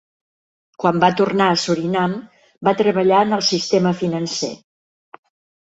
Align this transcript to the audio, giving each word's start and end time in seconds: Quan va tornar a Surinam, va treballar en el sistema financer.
Quan 0.83 0.95
va 1.03 1.09
tornar 1.19 1.49
a 1.49 1.57
Surinam, 1.65 2.17
va 2.69 2.75
treballar 2.81 3.21
en 3.29 3.39
el 3.39 3.47
sistema 3.53 3.95
financer. 4.03 4.53